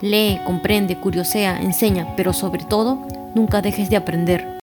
Lee, 0.00 0.38
comprende, 0.46 0.96
curiosea, 1.00 1.60
enseña, 1.60 2.14
pero 2.14 2.32
sobre 2.32 2.64
todo, 2.64 3.04
nunca 3.34 3.60
dejes 3.60 3.90
de 3.90 3.96
aprender. 3.96 4.60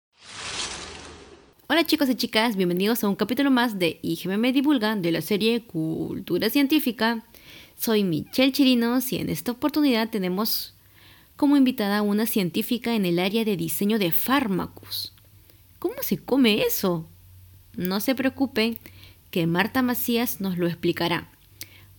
Hola 1.67 1.85
chicos 1.85 2.09
y 2.09 2.15
chicas, 2.15 2.55
bienvenidos 2.55 3.03
a 3.03 3.09
un 3.09 3.17
capítulo 3.17 3.51
más 3.51 3.77
de 3.77 3.99
IGM 4.03 4.53
Divulga 4.53 4.95
de 4.95 5.11
la 5.11 5.21
serie 5.23 5.65
Cultura 5.65 6.51
Científica. 6.51 7.25
Soy 7.77 8.05
Michelle 8.05 8.53
Chirinos 8.53 9.13
y 9.13 9.17
en 9.17 9.29
esta 9.29 9.51
oportunidad 9.51 10.09
tenemos 10.09 10.75
como 11.35 11.57
invitada 11.57 11.99
a 11.99 12.03
una 12.03 12.27
científica 12.27 12.95
en 12.95 13.05
el 13.05 13.19
área 13.19 13.45
de 13.45 13.57
diseño 13.57 13.99
de 13.99 14.13
fármacos. 14.13 15.15
¿Cómo 15.81 15.97
se 16.03 16.19
come 16.19 16.63
eso? 16.63 17.09
No 17.77 17.99
se 17.99 18.15
preocupen, 18.15 18.79
que 19.33 19.49
Marta 19.49 19.83
Macías 19.83 20.41
nos 20.41 20.59
lo 20.59 20.69
explicará. 20.69 21.34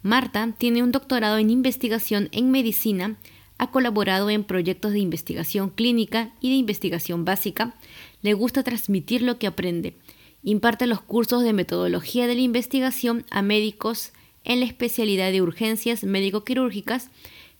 Marta 0.05 0.53
tiene 0.55 0.83
un 0.83 0.91
doctorado 0.91 1.39
en 1.39 1.49
investigación 1.49 2.29
en 2.31 2.51
medicina, 2.51 3.15
ha 3.57 3.71
colaborado 3.71 4.29
en 4.29 4.43
proyectos 4.43 4.91
de 4.91 4.99
investigación 4.99 5.71
clínica 5.71 6.31
y 6.39 6.49
de 6.49 6.57
investigación 6.57 7.25
básica, 7.25 7.73
le 8.21 8.35
gusta 8.35 8.61
transmitir 8.61 9.23
lo 9.23 9.39
que 9.39 9.47
aprende. 9.47 9.95
Imparte 10.43 10.85
los 10.85 11.01
cursos 11.01 11.41
de 11.41 11.53
metodología 11.53 12.27
de 12.27 12.35
la 12.35 12.41
investigación 12.41 13.25
a 13.31 13.41
médicos 13.41 14.11
en 14.43 14.59
la 14.59 14.67
especialidad 14.67 15.31
de 15.31 15.41
urgencias 15.41 16.03
médico-quirúrgicas 16.03 17.09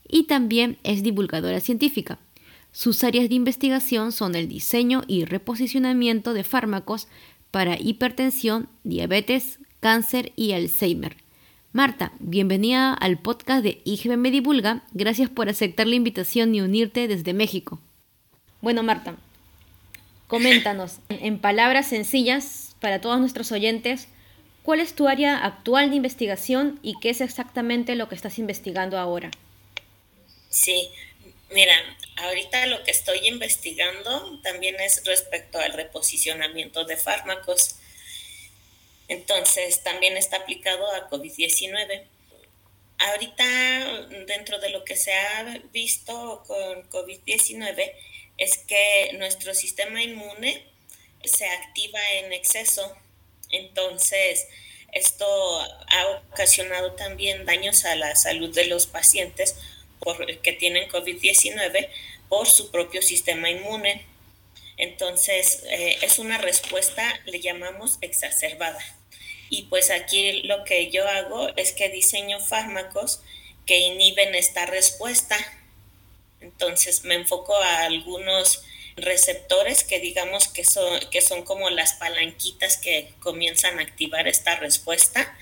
y 0.07 0.25
también 0.25 0.77
es 0.83 1.01
divulgadora 1.01 1.59
científica. 1.61 2.19
Sus 2.71 3.03
áreas 3.03 3.27
de 3.27 3.33
investigación 3.33 4.11
son 4.11 4.35
el 4.35 4.47
diseño 4.47 5.01
y 5.07 5.25
reposicionamiento 5.25 6.35
de 6.35 6.43
fármacos 6.43 7.07
para 7.49 7.81
hipertensión, 7.81 8.69
diabetes, 8.83 9.57
cáncer 9.79 10.31
y 10.35 10.51
Alzheimer. 10.51 11.24
Marta, 11.75 12.13
bienvenida 12.19 12.93
al 12.93 13.17
podcast 13.17 13.61
de 13.61 13.81
IGB 13.83 14.31
Divulga. 14.31 14.83
Gracias 14.93 15.29
por 15.29 15.49
aceptar 15.49 15.87
la 15.87 15.95
invitación 15.95 16.55
y 16.55 16.61
unirte 16.61 17.09
desde 17.09 17.33
México. 17.33 17.81
Bueno, 18.61 18.81
Marta, 18.81 19.17
Coméntanos, 20.27 20.99
en 21.09 21.37
palabras 21.37 21.89
sencillas 21.89 22.77
para 22.79 23.01
todos 23.01 23.19
nuestros 23.19 23.51
oyentes, 23.51 24.07
¿cuál 24.63 24.79
es 24.79 24.95
tu 24.95 25.09
área 25.09 25.43
actual 25.43 25.89
de 25.89 25.97
investigación 25.97 26.79
y 26.81 26.93
qué 27.01 27.09
es 27.09 27.19
exactamente 27.19 27.95
lo 27.95 28.07
que 28.07 28.15
estás 28.15 28.39
investigando 28.39 28.97
ahora? 28.97 29.29
Sí, 30.49 30.87
mira, 31.51 31.75
ahorita 32.15 32.67
lo 32.67 32.85
que 32.85 32.91
estoy 32.91 33.27
investigando 33.27 34.39
también 34.43 34.77
es 34.79 35.03
respecto 35.05 35.59
al 35.59 35.73
reposicionamiento 35.73 36.85
de 36.85 36.95
fármacos. 36.95 37.75
Entonces, 39.07 39.83
también 39.83 40.17
está 40.17 40.37
aplicado 40.37 40.91
a 40.91 41.09
COVID-19. 41.09 42.03
Ahorita, 42.97 44.07
dentro 44.25 44.59
de 44.59 44.69
lo 44.69 44.83
que 44.83 44.95
se 44.95 45.13
ha 45.13 45.61
visto 45.71 46.43
con 46.47 46.89
COVID-19, 46.89 47.91
es 48.37 48.57
que 48.59 49.11
nuestro 49.13 49.53
sistema 49.53 50.01
inmune 50.01 50.65
se 51.23 51.45
activa 51.47 51.99
en 52.13 52.33
exceso. 52.33 52.95
Entonces, 53.49 54.47
esto 54.91 55.25
ha 55.59 56.07
ocasionado 56.31 56.93
también 56.93 57.45
daños 57.45 57.85
a 57.85 57.95
la 57.95 58.15
salud 58.15 58.53
de 58.53 58.65
los 58.65 58.87
pacientes 58.87 59.55
que 60.41 60.53
tienen 60.53 60.89
COVID-19 60.89 61.89
por 62.29 62.47
su 62.47 62.71
propio 62.71 63.01
sistema 63.01 63.49
inmune. 63.49 64.05
Entonces, 64.77 65.63
eh, 65.69 65.97
es 66.01 66.19
una 66.19 66.37
respuesta, 66.37 67.19
le 67.25 67.39
llamamos 67.39 67.97
exacerbada. 68.01 68.83
Y 69.49 69.63
pues 69.63 69.91
aquí 69.91 70.41
lo 70.43 70.63
que 70.63 70.91
yo 70.91 71.07
hago 71.07 71.49
es 71.55 71.71
que 71.71 71.89
diseño 71.89 72.39
fármacos 72.39 73.21
que 73.65 73.77
inhiben 73.79 74.35
esta 74.35 74.65
respuesta 74.65 75.37
entonces 76.45 77.03
me 77.03 77.15
enfoco 77.15 77.55
a 77.55 77.81
algunos 77.81 78.63
receptores 78.95 79.83
que 79.83 79.99
digamos 79.99 80.47
que 80.47 80.63
son, 80.63 80.99
que 81.11 81.21
son 81.21 81.43
como 81.43 81.69
las 81.69 81.93
palanquitas 81.93 82.77
que 82.77 83.13
comienzan 83.19 83.79
a 83.79 83.81
activar 83.81 84.27
esta 84.27 84.55
respuesta 84.55 85.35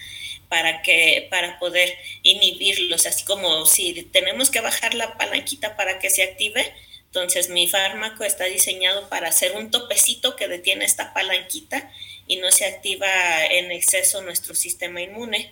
para 0.49 0.81
que 0.81 1.27
para 1.29 1.59
poder 1.59 1.95
inhibirlos, 2.21 3.05
así 3.05 3.25
como 3.25 3.65
si 3.65 4.03
tenemos 4.03 4.49
que 4.49 4.61
bajar 4.61 4.93
la 4.93 5.17
palanquita 5.17 5.75
para 5.75 5.99
que 5.99 6.09
se 6.09 6.23
active, 6.23 6.73
entonces 7.13 7.49
mi 7.49 7.67
fármaco 7.67 8.23
está 8.23 8.45
diseñado 8.45 9.07
para 9.07 9.27
hacer 9.27 9.51
un 9.51 9.69
topecito 9.69 10.35
que 10.35 10.47
detiene 10.47 10.83
esta 10.83 11.13
palanquita 11.13 11.91
y 12.25 12.37
no 12.37 12.51
se 12.51 12.65
activa 12.65 13.07
en 13.51 13.71
exceso 13.71 14.23
nuestro 14.23 14.55
sistema 14.55 14.99
inmune. 14.99 15.51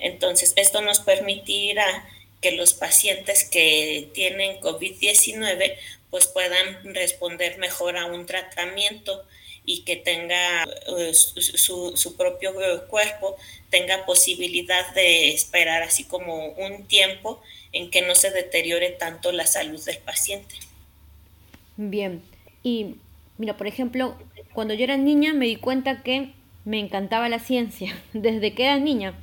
Entonces 0.00 0.54
esto 0.56 0.82
nos 0.82 0.98
permitirá 0.98 2.04
que 2.42 2.50
los 2.50 2.74
pacientes 2.74 3.44
que 3.44 4.08
tienen 4.12 4.60
COVID-19 4.60 5.76
pues 6.10 6.26
puedan 6.26 6.92
responder 6.96 7.58
mejor 7.58 7.96
a 7.96 8.06
un 8.06 8.26
tratamiento 8.26 9.24
y 9.64 9.82
que 9.82 9.94
tenga 9.94 10.64
eh, 10.64 11.14
su, 11.14 11.96
su, 11.96 12.16
propio 12.16 12.54
cuerpo 12.88 13.36
tenga 13.70 14.04
posibilidad 14.04 14.92
de 14.94 15.28
esperar 15.28 15.84
así 15.84 16.02
como 16.02 16.48
un 16.54 16.88
tiempo 16.88 17.40
en 17.70 17.88
que 17.88 18.02
no 18.02 18.16
se 18.16 18.32
deteriore 18.32 18.90
tanto 18.90 19.30
la 19.30 19.46
salud 19.46 19.80
del 19.84 19.98
paciente. 19.98 20.56
Bien, 21.78 22.22
y 22.64 22.96
mira, 23.38 23.56
por 23.56 23.68
ejemplo, 23.68 24.18
cuando 24.52 24.74
yo 24.74 24.82
era 24.82 24.96
niña 24.96 25.32
me 25.32 25.46
di 25.46 25.54
cuenta 25.54 26.02
que 26.02 26.32
me 26.64 26.80
encantaba 26.80 27.28
la 27.28 27.38
ciencia, 27.38 27.96
desde 28.12 28.52
que 28.52 28.64
era 28.64 28.78
niña. 28.78 29.14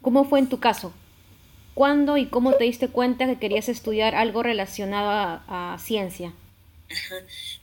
¿Cómo 0.00 0.24
fue 0.24 0.38
en 0.38 0.48
tu 0.48 0.60
caso? 0.60 0.94
¿Cuándo 1.74 2.16
y 2.16 2.26
cómo 2.26 2.54
te 2.54 2.64
diste 2.64 2.86
cuenta 2.86 3.26
que 3.26 3.40
querías 3.40 3.68
estudiar 3.68 4.14
algo 4.14 4.44
relacionado 4.44 5.10
a, 5.10 5.76
ciencia? 5.80 6.32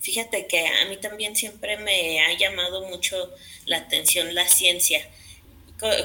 Fíjate 0.01 0.47
que 0.47 0.67
a 0.67 0.85
mí 0.89 0.97
también 0.97 1.35
siempre 1.35 1.77
me 1.77 2.19
ha 2.19 2.37
llamado 2.37 2.87
mucho 2.89 3.33
la 3.65 3.77
atención 3.77 4.35
la 4.35 4.47
ciencia, 4.47 4.99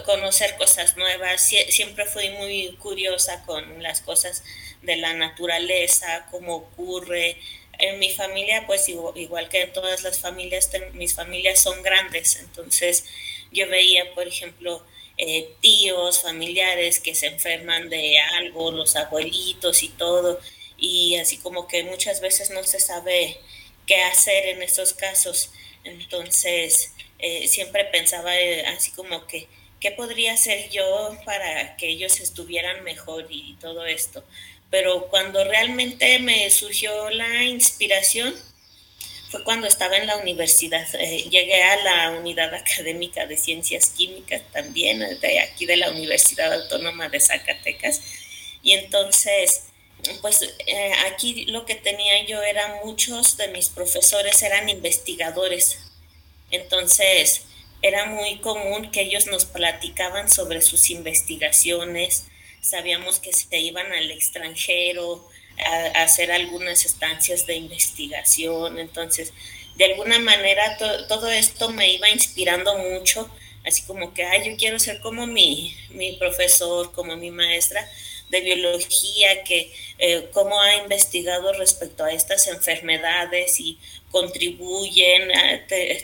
conocer 0.06 0.56
cosas 0.56 0.96
nuevas. 0.96 1.42
siempre 1.68 2.06
fui 2.06 2.30
muy 2.30 2.76
curiosa 2.78 3.42
con 3.44 3.82
las 3.82 4.00
cosas 4.00 4.44
de 4.82 4.96
la 4.96 5.14
naturaleza, 5.14 6.26
cómo 6.30 6.54
ocurre. 6.54 7.36
En 7.80 7.98
mi 7.98 8.10
familia, 8.10 8.64
pues 8.66 8.88
igual 8.88 9.48
que 9.48 9.62
en 9.62 9.72
todas 9.72 10.02
las 10.02 10.18
familias, 10.18 10.70
mis 10.92 11.14
familias 11.14 11.60
son 11.60 11.82
grandes, 11.82 12.36
entonces 12.36 13.04
yo 13.52 13.68
veía, 13.68 14.14
por 14.14 14.28
ejemplo, 14.28 14.82
eh, 15.16 15.54
tíos, 15.60 16.22
familiares 16.22 17.00
que 17.00 17.14
se 17.14 17.26
enferman 17.26 17.90
de 17.90 18.18
algo, 18.38 18.70
los 18.70 18.96
abuelitos 18.96 19.82
y 19.82 19.88
todo, 19.88 20.40
y 20.78 21.16
así 21.16 21.36
como 21.38 21.68
que 21.68 21.82
muchas 21.84 22.20
veces 22.20 22.50
no 22.50 22.64
se 22.64 22.80
sabe 22.80 23.38
qué 23.86 23.96
hacer 24.02 24.46
en 24.46 24.62
estos 24.62 24.94
casos. 24.94 25.50
Entonces, 25.84 26.92
eh, 27.18 27.48
siempre 27.48 27.84
pensaba 27.86 28.38
eh, 28.38 28.64
así 28.66 28.92
como 28.92 29.26
que, 29.26 29.48
¿qué 29.80 29.90
podría 29.90 30.32
hacer 30.34 30.70
yo 30.70 31.16
para 31.24 31.76
que 31.76 31.88
ellos 31.88 32.20
estuvieran 32.20 32.82
mejor 32.84 33.26
y 33.30 33.56
todo 33.60 33.84
esto? 33.86 34.24
Pero 34.70 35.08
cuando 35.08 35.42
realmente 35.44 36.18
me 36.20 36.48
surgió 36.50 37.10
la 37.10 37.44
inspiración, 37.44 38.34
fue 39.30 39.44
cuando 39.44 39.68
estaba 39.68 39.96
en 39.96 40.06
la 40.06 40.16
universidad. 40.16 40.86
Eh, 40.94 41.28
llegué 41.30 41.62
a 41.62 41.82
la 41.82 42.10
unidad 42.18 42.52
académica 42.52 43.26
de 43.26 43.36
ciencias 43.36 43.90
químicas 43.90 44.42
también, 44.52 44.98
de 45.20 45.40
aquí 45.40 45.66
de 45.66 45.76
la 45.76 45.90
Universidad 45.90 46.52
Autónoma 46.52 47.08
de 47.08 47.20
Zacatecas. 47.20 48.00
Y 48.62 48.72
entonces, 48.72 49.66
pues 50.20 50.42
eh, 50.66 50.92
aquí 51.06 51.46
lo 51.46 51.64
que 51.64 51.76
tenía 51.76 52.24
yo 52.26 52.42
era 52.42 52.80
muchos 52.84 53.36
de 53.36 53.48
mis 53.48 53.68
profesores 53.68 54.42
eran 54.42 54.68
investigadores. 54.68 55.78
Entonces, 56.50 57.42
era 57.82 58.06
muy 58.06 58.38
común 58.40 58.90
que 58.90 59.02
ellos 59.02 59.26
nos 59.26 59.44
platicaban 59.44 60.28
sobre 60.28 60.60
sus 60.60 60.90
investigaciones. 60.90 62.24
Sabíamos 62.60 63.18
que 63.18 63.32
se 63.32 63.58
iban 63.58 63.92
al 63.92 64.10
extranjero, 64.10 65.26
a, 65.58 66.02
hacer 66.02 66.30
algunas 66.32 66.84
estancias 66.84 67.46
de 67.46 67.56
investigación. 67.56 68.78
Entonces, 68.78 69.32
de 69.76 69.86
alguna 69.86 70.18
manera 70.18 70.76
todo 71.08 71.30
esto 71.30 71.70
me 71.70 71.92
iba 71.92 72.10
inspirando 72.10 72.76
mucho, 72.78 73.30
así 73.64 73.82
como 73.82 74.12
que, 74.12 74.24
ay, 74.24 74.50
yo 74.50 74.56
quiero 74.56 74.78
ser 74.78 75.00
como 75.00 75.26
mi, 75.26 75.76
mi 75.90 76.12
profesor, 76.12 76.92
como 76.92 77.16
mi 77.16 77.30
maestra, 77.30 77.88
de 78.30 78.40
biología, 78.40 79.42
que 79.44 79.72
eh, 79.98 80.28
cómo 80.32 80.60
ha 80.60 80.76
investigado 80.76 81.52
respecto 81.52 82.04
a 82.04 82.12
estas 82.12 82.46
enfermedades 82.46 83.58
y 83.60 83.78
contribuyen. 84.10 85.30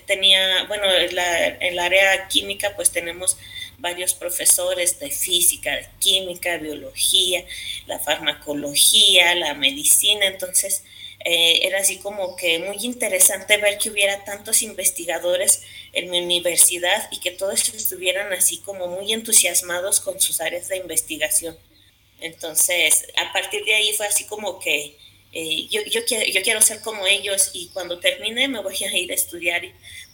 tenía, 0.06 0.64
bueno, 0.64 0.92
en, 0.92 1.18
el 1.60 1.78
área 1.78 2.28
química 2.28 2.74
pues 2.76 2.90
tenemos 2.90 3.36
varios 3.78 4.14
profesores 4.14 4.98
de 4.98 5.10
física, 5.10 5.72
de 5.72 5.88
química, 5.98 6.56
biología, 6.58 7.44
la 7.86 7.98
farmacología, 7.98 9.34
la 9.34 9.54
medicina, 9.54 10.26
entonces 10.26 10.82
eh, 11.24 11.66
era 11.66 11.80
así 11.80 11.98
como 11.98 12.36
que 12.36 12.60
muy 12.60 12.76
interesante 12.82 13.56
ver 13.56 13.78
que 13.78 13.90
hubiera 13.90 14.24
tantos 14.24 14.62
investigadores 14.62 15.62
en 15.92 16.10
mi 16.10 16.20
universidad 16.20 17.08
y 17.10 17.18
que 17.20 17.32
todos 17.32 17.68
estuvieran 17.68 18.32
así 18.32 18.58
como 18.58 18.86
muy 18.86 19.12
entusiasmados 19.12 20.00
con 20.00 20.20
sus 20.20 20.40
áreas 20.40 20.68
de 20.68 20.76
investigación. 20.76 21.58
Entonces, 22.20 23.06
a 23.16 23.32
partir 23.32 23.64
de 23.64 23.74
ahí 23.74 23.92
fue 23.92 24.06
así 24.06 24.24
como 24.24 24.58
que 24.58 24.96
eh, 25.32 25.66
yo, 25.68 25.82
yo, 25.82 26.04
quiero, 26.06 26.24
yo 26.26 26.42
quiero 26.42 26.62
ser 26.62 26.80
como 26.80 27.06
ellos 27.06 27.50
y 27.52 27.68
cuando 27.68 27.98
termine 27.98 28.48
me 28.48 28.62
voy 28.62 28.76
a 28.84 28.96
ir 28.96 29.10
a 29.10 29.14
estudiar 29.14 29.62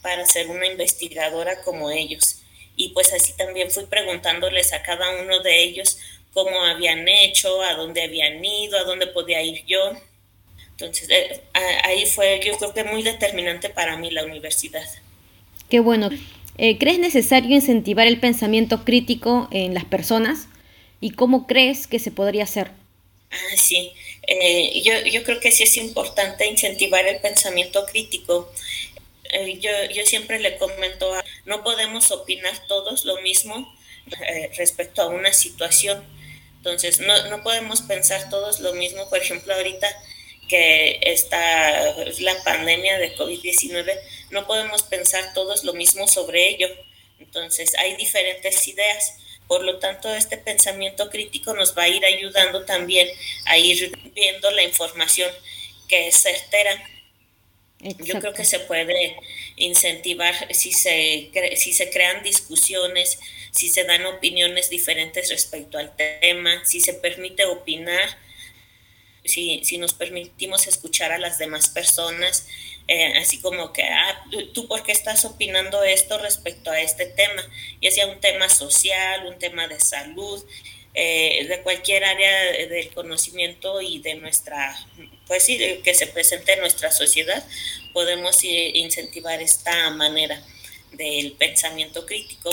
para 0.01 0.25
ser 0.25 0.49
una 0.49 0.67
investigadora 0.67 1.61
como 1.61 1.91
ellos. 1.91 2.42
Y 2.75 2.89
pues 2.89 3.13
así 3.13 3.33
también 3.37 3.69
fui 3.71 3.85
preguntándoles 3.85 4.73
a 4.73 4.81
cada 4.81 5.21
uno 5.21 5.39
de 5.41 5.63
ellos 5.63 5.97
cómo 6.33 6.63
habían 6.63 7.07
hecho, 7.07 7.61
a 7.61 7.75
dónde 7.75 8.03
habían 8.03 8.43
ido, 8.43 8.77
a 8.77 8.83
dónde 8.83 9.07
podía 9.07 9.41
ir 9.41 9.63
yo. 9.65 9.93
Entonces, 10.71 11.09
eh, 11.09 11.41
ahí 11.83 12.05
fue, 12.07 12.41
yo 12.43 12.57
creo 12.57 12.73
que 12.73 12.83
muy 12.83 13.03
determinante 13.03 13.69
para 13.69 13.97
mí 13.97 14.09
la 14.09 14.25
universidad. 14.25 14.83
Qué 15.69 15.79
bueno. 15.79 16.09
Eh, 16.57 16.77
¿Crees 16.77 16.99
necesario 16.99 17.55
incentivar 17.55 18.07
el 18.07 18.19
pensamiento 18.19 18.83
crítico 18.83 19.47
en 19.51 19.73
las 19.73 19.85
personas? 19.85 20.47
¿Y 20.99 21.11
cómo 21.11 21.47
crees 21.47 21.87
que 21.87 21.99
se 21.99 22.11
podría 22.11 22.43
hacer? 22.43 22.71
Ah, 23.31 23.57
sí. 23.57 23.91
Eh, 24.27 24.81
yo, 24.83 24.93
yo 25.11 25.23
creo 25.23 25.39
que 25.39 25.51
sí 25.51 25.63
es 25.63 25.77
importante 25.77 26.47
incentivar 26.47 27.05
el 27.07 27.19
pensamiento 27.19 27.85
crítico. 27.85 28.51
Yo, 29.59 29.71
yo 29.93 30.05
siempre 30.05 30.39
le 30.39 30.57
comento, 30.57 31.13
a, 31.13 31.23
no 31.45 31.63
podemos 31.63 32.11
opinar 32.11 32.67
todos 32.67 33.05
lo 33.05 33.21
mismo 33.21 33.73
respecto 34.57 35.01
a 35.01 35.07
una 35.07 35.33
situación. 35.33 36.03
Entonces, 36.57 36.99
no, 36.99 37.27
no 37.27 37.43
podemos 37.43 37.81
pensar 37.81 38.29
todos 38.29 38.59
lo 38.59 38.73
mismo. 38.73 39.09
Por 39.09 39.19
ejemplo, 39.19 39.53
ahorita 39.53 39.87
que 40.47 40.99
está 41.01 41.95
la 42.19 42.43
pandemia 42.43 42.99
de 42.99 43.15
COVID-19, 43.15 43.99
no 44.31 44.45
podemos 44.45 44.83
pensar 44.83 45.33
todos 45.33 45.63
lo 45.63 45.73
mismo 45.73 46.07
sobre 46.07 46.49
ello. 46.49 46.67
Entonces, 47.19 47.75
hay 47.75 47.95
diferentes 47.95 48.67
ideas. 48.67 49.17
Por 49.47 49.63
lo 49.63 49.79
tanto, 49.79 50.13
este 50.13 50.37
pensamiento 50.37 51.09
crítico 51.09 51.53
nos 51.53 51.77
va 51.77 51.83
a 51.83 51.89
ir 51.89 52.05
ayudando 52.05 52.65
también 52.65 53.09
a 53.45 53.57
ir 53.57 53.91
viendo 54.13 54.51
la 54.51 54.63
información 54.63 55.31
que 55.87 56.07
es 56.07 56.15
certera. 56.21 56.81
Yo 57.99 58.19
creo 58.19 58.33
que 58.33 58.45
se 58.45 58.59
puede 58.59 59.15
incentivar 59.55 60.33
si 60.53 60.71
se, 60.71 61.31
si 61.55 61.73
se 61.73 61.89
crean 61.89 62.23
discusiones, 62.23 63.19
si 63.51 63.69
se 63.69 63.83
dan 63.83 64.05
opiniones 64.05 64.69
diferentes 64.69 65.29
respecto 65.29 65.77
al 65.77 65.95
tema, 65.95 66.63
si 66.65 66.79
se 66.81 66.93
permite 66.93 67.45
opinar 67.45 68.17
si, 69.25 69.63
si 69.63 69.77
nos 69.77 69.93
permitimos 69.93 70.67
escuchar 70.67 71.11
a 71.11 71.17
las 71.17 71.37
demás 71.37 71.69
personas, 71.69 72.47
eh, 72.87 73.13
así 73.17 73.39
como 73.39 73.71
que, 73.71 73.83
ah, 73.83 74.25
tú 74.53 74.67
por 74.67 74.83
qué 74.83 74.91
estás 74.91 75.23
opinando 75.25 75.83
esto 75.83 76.17
respecto 76.17 76.71
a 76.71 76.81
este 76.81 77.05
tema, 77.05 77.41
ya 77.81 77.91
sea 77.91 78.07
un 78.07 78.19
tema 78.19 78.49
social, 78.49 79.25
un 79.25 79.39
tema 79.39 79.67
de 79.67 79.79
salud, 79.79 80.43
eh, 80.93 81.45
de 81.47 81.61
cualquier 81.61 82.03
área 82.03 82.67
del 82.67 82.89
conocimiento 82.93 83.81
y 83.81 83.99
de 83.99 84.15
nuestra, 84.15 84.75
pues 85.27 85.43
sí, 85.43 85.57
que 85.83 85.93
se 85.93 86.07
presente 86.07 86.53
en 86.53 86.59
nuestra 86.59 86.91
sociedad, 86.91 87.45
podemos 87.93 88.43
incentivar 88.43 89.41
esta 89.41 89.89
manera 89.91 90.41
del 90.93 91.33
pensamiento 91.33 92.05
crítico. 92.05 92.49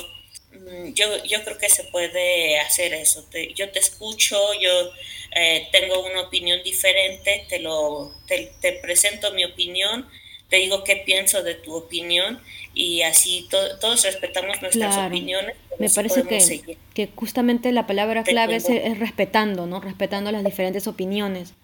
Mm, 0.53 0.93
yo, 0.93 1.25
yo 1.25 1.43
creo 1.45 1.59
que 1.59 1.69
se 1.69 1.85
puede 1.85 2.59
hacer 2.61 2.95
eso. 2.95 3.27
yo 3.55 3.71
te 3.71 3.79
escucho, 3.79 4.39
yo 4.61 4.93
eh, 5.35 5.69
tengo 5.73 6.05
una 6.05 6.23
opinión 6.23 6.63
diferente, 6.63 7.47
te, 7.49 7.61
lo, 7.61 8.13
te, 8.27 8.73
presento 8.83 9.33
mi 9.33 9.45
opinión, 9.45 10.09
te 10.49 10.57
digo 10.57 10.83
qué 10.85 10.97
pienso 10.97 11.43
de 11.43 11.55
tu 11.55 11.75
opinión 11.75 12.41
y 12.75 13.03
así 13.03 13.49
todos 13.51 14.03
respetamos 14.05 14.61
nuestras 14.61 14.97
opiniones. 14.97 15.57
Me 15.79 15.89
parece 15.89 16.25
que, 16.25 16.77
que, 16.95 17.09
justamente 17.15 17.73
la 17.73 17.87
palabra 17.87 18.23
clave 18.23 18.57
es, 18.57 18.69
es, 18.69 18.99
respetando, 18.99 19.67
¿no? 19.67 19.81
Respetando 19.81 20.31
las 20.33 20.45
diferentes 20.45 20.87
opiniones. 20.87 21.55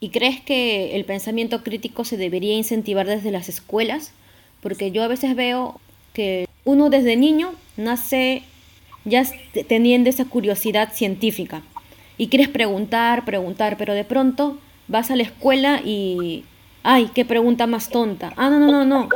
¿Y 0.00 0.10
crees 0.10 0.40
que 0.40 0.94
el 0.96 1.04
pensamiento 1.04 1.62
crítico 1.62 2.04
se 2.04 2.16
debería 2.16 2.54
incentivar 2.54 3.06
desde 3.06 3.30
las 3.30 3.48
escuelas? 3.48 4.12
Porque 4.60 4.90
yo 4.90 5.02
a 5.02 5.08
veces 5.08 5.34
veo 5.34 5.80
que 6.12 6.46
uno 6.64 6.90
desde 6.90 7.16
niño 7.16 7.52
nace 7.76 8.42
ya 9.04 9.24
teniendo 9.66 10.10
esa 10.10 10.24
curiosidad 10.26 10.92
científica 10.92 11.62
y 12.16 12.28
quieres 12.28 12.48
preguntar, 12.48 13.24
preguntar, 13.24 13.76
pero 13.76 13.94
de 13.94 14.04
pronto 14.04 14.58
vas 14.88 15.10
a 15.10 15.16
la 15.16 15.22
escuela 15.22 15.80
y, 15.84 16.44
ay, 16.82 17.10
qué 17.14 17.24
pregunta 17.24 17.66
más 17.66 17.88
tonta. 17.88 18.32
Ah, 18.36 18.50
no, 18.50 18.58
no, 18.58 18.72
no, 18.72 18.84
no, 18.84 19.08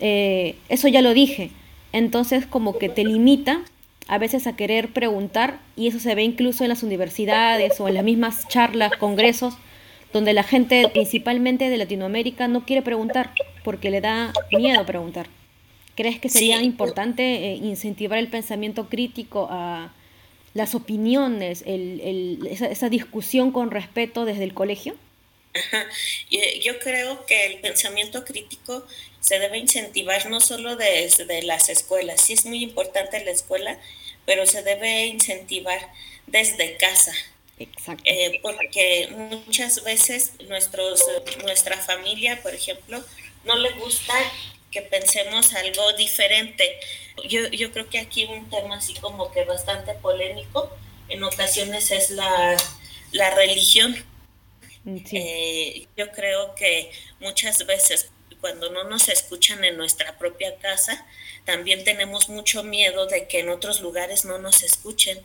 eh, 0.00 0.56
eso 0.68 0.88
ya 0.88 1.02
lo 1.02 1.14
dije. 1.14 1.50
Entonces 1.92 2.46
como 2.46 2.78
que 2.78 2.88
te 2.88 3.04
limita 3.04 3.60
a 4.08 4.18
veces 4.18 4.46
a 4.46 4.56
querer 4.56 4.92
preguntar 4.92 5.58
y 5.76 5.88
eso 5.88 5.98
se 5.98 6.14
ve 6.14 6.22
incluso 6.22 6.64
en 6.64 6.68
las 6.68 6.82
universidades 6.82 7.80
o 7.80 7.88
en 7.88 7.94
las 7.94 8.04
mismas 8.04 8.48
charlas, 8.48 8.92
congresos, 8.98 9.54
donde 10.16 10.32
la 10.32 10.44
gente 10.44 10.88
principalmente 10.88 11.68
de 11.68 11.76
Latinoamérica 11.76 12.48
no 12.48 12.64
quiere 12.64 12.80
preguntar 12.80 13.34
porque 13.62 13.90
le 13.90 14.00
da 14.00 14.32
miedo 14.50 14.86
preguntar. 14.86 15.28
¿Crees 15.94 16.18
que 16.18 16.30
sería 16.30 16.62
importante 16.62 17.22
eh, 17.22 17.54
incentivar 17.56 18.18
el 18.18 18.28
pensamiento 18.28 18.88
crítico 18.88 19.46
a 19.50 19.92
las 20.54 20.74
opiniones, 20.74 21.62
esa, 21.66 22.88
discusión 22.88 23.50
con 23.52 23.70
respeto 23.70 24.24
desde 24.24 24.44
el 24.44 24.54
colegio? 24.54 24.94
Yo 26.64 26.78
creo 26.78 27.26
que 27.26 27.46
el 27.46 27.60
pensamiento 27.60 28.24
crítico 28.24 28.86
se 29.20 29.38
debe 29.38 29.58
incentivar 29.58 30.30
no 30.30 30.40
solo 30.40 30.76
desde 30.76 31.42
las 31.42 31.68
escuelas, 31.68 32.22
sí 32.22 32.32
es 32.32 32.46
muy 32.46 32.62
importante 32.62 33.22
la 33.22 33.32
escuela, 33.32 33.78
pero 34.24 34.46
se 34.46 34.62
debe 34.62 35.06
incentivar 35.06 35.92
desde 36.26 36.78
casa. 36.78 37.12
Exacto. 37.58 38.02
Eh, 38.04 38.40
porque 38.42 39.08
muchas 39.30 39.82
veces 39.82 40.32
nuestros, 40.48 41.02
nuestra 41.42 41.78
familia, 41.78 42.42
por 42.42 42.54
ejemplo, 42.54 43.02
no 43.44 43.56
le 43.56 43.70
gusta 43.72 44.14
que 44.70 44.82
pensemos 44.82 45.54
algo 45.54 45.92
diferente. 45.94 46.78
Yo, 47.28 47.48
yo 47.48 47.72
creo 47.72 47.88
que 47.88 47.98
aquí 47.98 48.24
un 48.24 48.50
tema 48.50 48.76
así 48.76 48.94
como 48.94 49.30
que 49.32 49.44
bastante 49.44 49.94
polémico 49.94 50.70
en 51.08 51.24
ocasiones 51.24 51.90
es 51.90 52.10
la, 52.10 52.56
la 53.12 53.30
religión. 53.30 53.96
Eh, 54.86 55.86
yo 55.96 56.12
creo 56.12 56.54
que 56.54 56.92
muchas 57.20 57.66
veces 57.66 58.10
cuando 58.40 58.70
no 58.70 58.84
nos 58.84 59.08
escuchan 59.08 59.64
en 59.64 59.76
nuestra 59.76 60.18
propia 60.18 60.56
casa, 60.58 61.04
también 61.44 61.84
tenemos 61.84 62.28
mucho 62.28 62.62
miedo 62.62 63.06
de 63.06 63.26
que 63.26 63.40
en 63.40 63.48
otros 63.48 63.80
lugares 63.80 64.24
no 64.24 64.38
nos 64.38 64.62
escuchen 64.62 65.18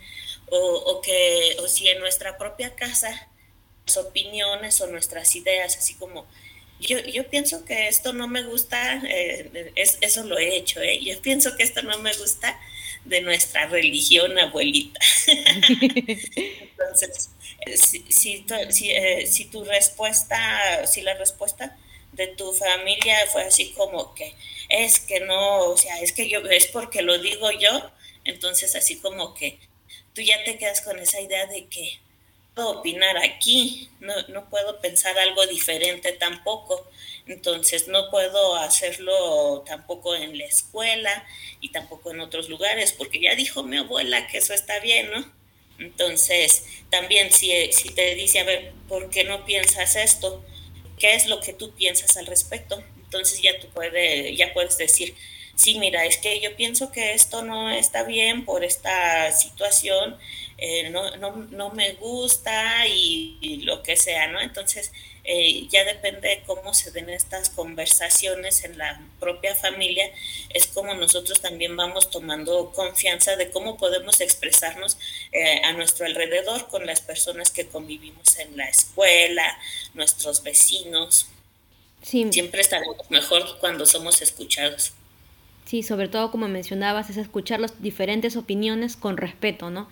o, 0.52 0.58
o 0.60 1.02
que 1.02 1.58
o 1.60 1.68
si 1.68 1.90
en 1.90 2.00
nuestra 2.00 2.38
propia 2.38 2.76
casa 2.76 3.28
las 3.88 3.98
opiniones 3.98 4.80
o 4.82 4.88
nuestras 4.88 5.36
ideas, 5.36 5.78
así 5.78 5.96
como 5.96 6.28
yo, 6.80 7.00
yo 7.00 7.28
pienso 7.30 7.64
que 7.64 7.88
esto 7.88 8.12
no 8.14 8.28
me 8.28 8.44
gusta, 8.44 9.02
eh, 9.08 9.72
es, 9.76 9.98
eso 10.02 10.24
lo 10.24 10.38
he 10.38 10.56
hecho, 10.56 10.82
¿eh? 10.82 11.00
yo 11.02 11.22
pienso 11.22 11.56
que 11.56 11.64
esto 11.64 11.82
no 11.84 12.00
me 12.00 12.14
gusta 12.14 12.60
de 13.06 13.22
nuestra 13.22 13.68
religión 13.68 14.38
abuelita. 14.40 15.00
Entonces, 16.36 17.30
si, 17.76 18.06
si, 18.10 18.42
tu, 18.42 18.56
si, 18.70 18.92
eh, 18.92 19.28
si 19.28 19.46
tu 19.46 19.64
respuesta, 19.64 20.86
si 20.88 21.02
la 21.02 21.14
respuesta 21.16 21.78
de 22.14 22.28
tu 22.28 22.52
familia 22.54 23.16
fue 23.32 23.44
así 23.44 23.72
como 23.72 24.14
que 24.16 24.36
es 24.70 25.00
que 25.00 25.22
no, 25.22 25.60
o 25.60 25.78
sea, 25.78 26.00
es 26.02 26.12
que 26.12 26.28
yo, 26.28 26.40
es 26.50 26.68
porque 26.68 27.02
lo 27.02 27.18
digo 27.20 27.52
yo, 27.52 27.92
entonces 28.26 28.76
así 28.76 28.98
como 28.98 29.34
que 29.34 29.60
tú 30.14 30.22
ya 30.22 30.44
te 30.44 30.58
quedas 30.58 30.82
con 30.82 31.00
esa 31.00 31.20
idea 31.20 31.46
de 31.48 31.68
que 31.68 32.00
opinar 32.56 33.18
aquí, 33.18 33.90
no, 34.00 34.14
no 34.30 34.50
puedo 34.50 34.80
pensar 34.80 35.18
algo 35.18 35.46
diferente 35.48 36.12
tampoco. 36.14 36.90
Entonces 37.28 37.88
no 37.88 38.10
puedo 38.10 38.56
hacerlo 38.56 39.64
tampoco 39.66 40.16
en 40.16 40.38
la 40.38 40.46
escuela 40.46 41.26
y 41.62 41.70
tampoco 41.70 42.12
en 42.12 42.20
otros 42.20 42.50
lugares, 42.50 42.94
porque 42.94 43.22
ya 43.22 43.36
dijo 43.36 43.64
mi 43.64 43.78
abuela 43.78 44.28
que 44.28 44.40
eso 44.40 44.54
está 44.54 44.80
bien, 44.80 45.12
¿no? 45.12 45.32
Entonces, 45.80 46.66
también 46.90 47.32
si, 47.32 47.52
si 47.72 47.90
te 47.90 48.16
dice, 48.16 48.40
a 48.40 48.44
ver, 48.44 48.74
¿por 48.88 49.10
qué 49.10 49.24
no 49.24 49.46
piensas 49.46 49.96
esto? 49.96 50.44
¿Qué 51.00 51.16
es 51.16 51.28
lo 51.28 51.40
que 51.42 51.54
tú 51.54 51.74
piensas 51.74 52.18
al 52.18 52.28
respecto? 52.28 52.84
Entonces 53.04 53.42
ya 53.42 53.60
tú 53.60 53.68
puedes, 53.70 54.38
ya 54.38 54.54
puedes 54.54 54.78
decir, 54.78 55.16
sí, 55.62 55.78
mira, 55.78 56.06
es 56.06 56.18
que 56.18 56.40
yo 56.42 56.56
pienso 56.56 56.92
que 56.92 57.14
esto 57.14 57.44
no 57.44 57.70
está 57.70 58.04
bien 58.04 58.46
por 58.46 58.64
esta 58.64 59.32
situación, 59.32 60.18
eh, 60.58 60.90
no, 60.90 61.16
no, 61.18 61.36
no, 61.36 61.70
me 61.70 61.94
gusta 61.94 62.88
y, 62.88 63.62
lo 63.64 63.84
que 63.84 63.96
sea, 63.96 64.28
¿no? 64.28 64.42
Entonces, 64.42 64.92
eh, 65.24 65.68
ya 65.70 65.84
depende 65.86 66.30
de 66.30 66.44
cómo 66.48 66.74
se 66.74 66.90
den 66.90 67.12
estas 67.12 67.52
conversaciones 67.52 68.64
en 68.64 68.80
la 68.80 69.00
propia 69.20 69.54
familia, 69.56 70.10
es 70.50 70.66
como 70.66 70.96
nosotros 70.96 71.42
también 71.42 71.78
vamos 71.78 72.10
tomando 72.10 72.72
confianza 72.72 73.36
de 73.36 73.52
cómo 73.52 73.78
podemos 73.78 74.20
expresarnos 74.20 74.98
eh, 75.32 75.62
a 75.64 75.74
nuestro 75.74 76.08
alrededor 76.08 76.70
con 76.70 76.88
las 76.88 77.02
personas 77.02 77.52
que 77.52 77.68
convivimos 77.68 78.36
en 78.40 78.58
la 78.58 78.68
escuela, 78.68 79.60
nuestros 79.94 80.42
vecinos. 80.42 81.28
Siempre 82.02 82.62
estaremos 82.62 82.98
mejor 83.12 83.60
cuando 83.60 83.86
somos 83.86 84.24
escuchados. 84.24 84.94
Sí, 85.72 85.84
sobre 85.84 86.10
todo 86.10 86.32
como 86.32 86.50
mencionabas, 86.50 87.10
es 87.10 87.16
escuchar 87.16 87.62
las 87.62 87.82
diferentes 87.82 88.36
opiniones 88.36 88.98
con 88.98 89.16
respeto, 89.16 89.70
¿no? 89.70 89.88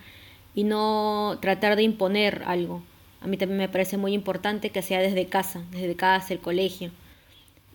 Y 0.53 0.65
no 0.65 1.39
tratar 1.41 1.77
de 1.77 1.83
imponer 1.83 2.43
algo. 2.47 2.83
A 3.21 3.27
mí 3.27 3.37
también 3.37 3.59
me 3.59 3.69
parece 3.69 3.95
muy 3.95 4.11
importante 4.11 4.71
que 4.71 4.81
sea 4.81 4.99
desde 4.99 5.27
casa, 5.27 5.63
desde 5.71 5.95
casa, 5.95 6.33
el 6.33 6.41
colegio. 6.41 6.91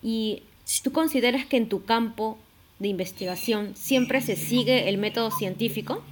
Y 0.03 0.43
tú 0.83 0.91
consideras 0.91 1.47
que 1.47 1.57
en 1.57 1.67
tu 1.67 1.83
campo 1.83 2.37
de 2.77 2.89
investigación 2.89 3.75
siempre 3.75 4.21
se 4.21 4.35
sigue 4.35 4.87
el 4.87 4.99
método 4.99 5.31
científico 5.31 6.03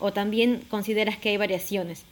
o 0.00 0.12
también 0.12 0.66
consideras 0.70 1.18
que 1.18 1.28
hay 1.28 1.36
variaciones? 1.36 2.02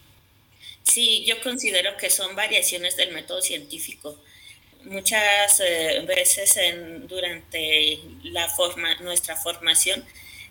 Sí, 0.84 1.24
yo 1.26 1.40
considero 1.42 1.96
que 1.96 2.10
son 2.10 2.36
variaciones 2.36 2.96
del 2.96 3.12
método 3.12 3.42
científico. 3.42 4.16
Muchas 4.88 5.60
eh, 5.60 6.02
veces 6.06 6.56
en, 6.56 7.06
durante 7.08 8.00
la 8.22 8.48
forma, 8.48 8.94
nuestra 9.00 9.36
formación 9.36 10.02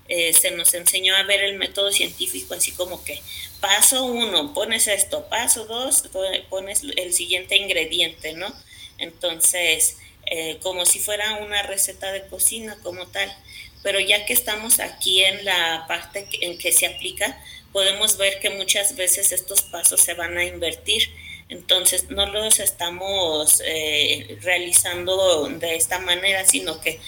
eh, 0.07 0.31
se 0.31 0.51
nos 0.51 0.75
enseñó 0.75 1.15
a 1.15 1.23
ver 1.23 1.43
el 1.43 1.57
método 1.57 1.91
científico 1.91 2.53
así 2.53 2.71
como 2.71 3.03
que 3.03 3.19
paso 3.59 4.05
uno, 4.05 4.53
pones 4.53 4.87
esto, 4.87 5.27
paso 5.27 5.65
dos, 5.65 6.03
pones 6.49 6.83
el 6.83 7.13
siguiente 7.13 7.57
ingrediente, 7.57 8.33
¿no? 8.33 8.53
Entonces, 8.99 9.97
eh, 10.27 10.59
como 10.61 10.85
si 10.85 10.99
fuera 10.99 11.37
una 11.37 11.63
receta 11.63 12.11
de 12.11 12.27
cocina 12.27 12.77
como 12.83 13.07
tal. 13.07 13.35
Pero 13.81 13.99
ya 13.99 14.25
que 14.25 14.33
estamos 14.33 14.79
aquí 14.79 15.23
en 15.23 15.45
la 15.45 15.85
parte 15.87 16.27
en 16.41 16.57
que 16.57 16.71
se 16.71 16.85
aplica, 16.85 17.41
podemos 17.71 18.17
ver 18.17 18.39
que 18.39 18.49
muchas 18.51 18.95
veces 18.95 19.31
estos 19.31 19.63
pasos 19.63 20.01
se 20.01 20.13
van 20.13 20.37
a 20.37 20.43
invertir. 20.43 21.09
Entonces, 21.49 22.09
no 22.09 22.25
los 22.27 22.59
estamos 22.59 23.61
eh, 23.65 24.37
realizando 24.41 25.47
de 25.49 25.75
esta 25.75 25.99
manera, 25.99 26.45
sino 26.45 26.81
que 26.81 26.99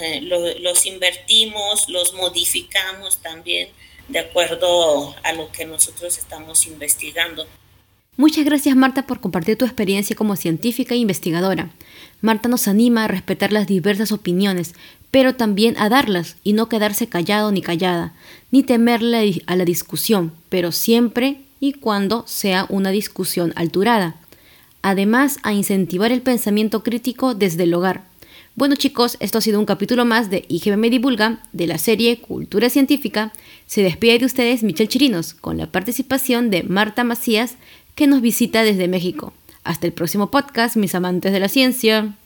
eh, 0.00 0.20
los 0.20 0.86
invertimos, 0.86 1.88
los 1.88 2.14
modificamos 2.14 3.18
también 3.18 3.68
de 4.08 4.20
acuerdo 4.20 5.14
a 5.22 5.32
lo 5.32 5.50
que 5.50 5.64
nosotros 5.64 6.18
estamos 6.18 6.66
investigando. 6.66 7.46
Muchas 8.16 8.44
gracias 8.44 8.76
Marta 8.76 9.06
por 9.06 9.20
compartir 9.20 9.56
tu 9.56 9.64
experiencia 9.64 10.14
como 10.14 10.36
científica 10.36 10.94
e 10.94 10.98
investigadora. 10.98 11.70
Marta 12.20 12.48
nos 12.48 12.68
anima 12.68 13.04
a 13.04 13.08
respetar 13.08 13.52
las 13.52 13.66
diversas 13.66 14.12
opiniones, 14.12 14.74
pero 15.10 15.36
también 15.36 15.76
a 15.78 15.88
darlas 15.88 16.36
y 16.44 16.52
no 16.52 16.68
quedarse 16.68 17.08
callado 17.08 17.50
ni 17.50 17.62
callada, 17.62 18.12
ni 18.50 18.62
temerle 18.62 19.42
a 19.46 19.56
la 19.56 19.64
discusión, 19.64 20.32
pero 20.48 20.70
siempre 20.70 21.38
y 21.60 21.74
cuando 21.74 22.24
sea 22.26 22.66
una 22.68 22.90
discusión 22.90 23.52
alturada. 23.54 24.16
Además, 24.82 25.38
a 25.42 25.52
incentivar 25.52 26.10
el 26.10 26.22
pensamiento 26.22 26.82
crítico 26.82 27.34
desde 27.34 27.64
el 27.64 27.74
hogar, 27.74 28.10
bueno 28.56 28.74
chicos, 28.74 29.16
esto 29.20 29.38
ha 29.38 29.40
sido 29.40 29.60
un 29.60 29.64
capítulo 29.64 30.04
más 30.04 30.28
de 30.28 30.44
IGBM 30.48 30.90
Divulga 30.90 31.40
de 31.52 31.66
la 31.66 31.78
serie 31.78 32.20
Cultura 32.20 32.68
Científica. 32.68 33.32
Se 33.66 33.82
despide 33.82 34.18
de 34.18 34.26
ustedes 34.26 34.64
Michelle 34.64 34.88
Chirinos 34.88 35.34
con 35.34 35.56
la 35.56 35.68
participación 35.70 36.50
de 36.50 36.64
Marta 36.64 37.04
Macías 37.04 37.54
que 37.94 38.08
nos 38.08 38.20
visita 38.20 38.64
desde 38.64 38.88
México. 38.88 39.32
Hasta 39.62 39.86
el 39.86 39.92
próximo 39.92 40.30
podcast, 40.30 40.76
mis 40.76 40.94
amantes 40.94 41.32
de 41.32 41.40
la 41.40 41.48
ciencia. 41.48 42.16